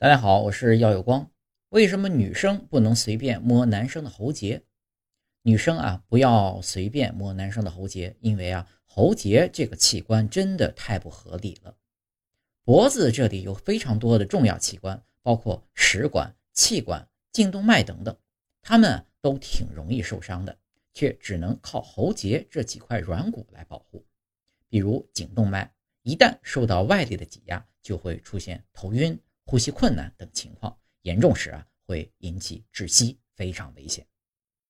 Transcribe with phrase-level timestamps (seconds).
[0.00, 1.30] 大家好，我是耀有光。
[1.68, 4.62] 为什么女生不能随便摸男生的喉结？
[5.42, 11.76] 女生啊，不要随便摸男生的喉结，因为啊，喉结这个器官真的太不合理了。
[12.64, 18.16] 脖子这里有非常多的重要器官，包括食管、气管、颈动脉等等，
[18.62, 20.58] 它们都挺容易受伤的，
[20.94, 24.02] 却只能靠喉结这几块软骨来保护。
[24.70, 25.70] 比如颈动脉，
[26.04, 29.20] 一旦受到外力的挤压，就会出现头晕。
[29.50, 34.06] 呼吸困难等情况严重时啊，会引起窒息，非常危险。